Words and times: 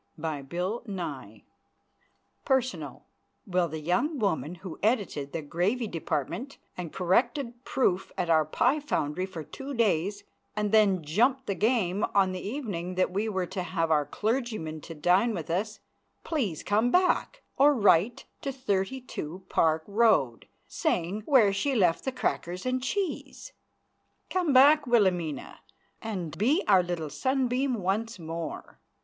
PERSONAL 2.43 3.05
Will 3.45 3.67
the 3.67 3.79
young 3.79 4.17
woman 4.17 4.55
who 4.55 4.79
edited 4.81 5.31
the 5.31 5.43
gravy 5.43 5.85
department 5.85 6.57
and 6.75 6.91
corrected 6.91 7.63
proof 7.63 8.11
at 8.17 8.27
our 8.27 8.43
pie 8.43 8.79
foundry 8.79 9.27
for 9.27 9.43
two 9.43 9.75
days 9.75 10.23
and 10.55 10.71
then 10.71 11.03
jumped 11.03 11.45
the 11.45 11.53
game 11.53 12.03
on 12.15 12.31
the 12.31 12.41
evening 12.41 12.95
that 12.95 13.11
we 13.11 13.29
were 13.29 13.45
to 13.45 13.61
have 13.61 13.91
our 13.91 14.07
clergyman 14.07 14.81
to 14.81 14.95
dine 14.95 15.35
with 15.35 15.51
us, 15.51 15.79
please 16.23 16.63
come 16.63 16.89
back, 16.89 17.43
or 17.55 17.71
write 17.75 18.25
to 18.41 18.51
32 18.51 19.45
Park 19.49 19.83
Row, 19.85 20.39
saying 20.65 21.21
where 21.27 21.53
she 21.53 21.75
left 21.75 22.05
the 22.05 22.11
crackers 22.11 22.65
and 22.65 22.81
cheese? 22.81 23.53
Come 24.31 24.51
back, 24.51 24.87
Wilhelmina, 24.87 25.59
and 26.01 26.35
be 26.39 26.63
our 26.67 26.81
little 26.81 27.11
sunbeam 27.11 27.75
once 27.75 28.17
more. 28.17 28.79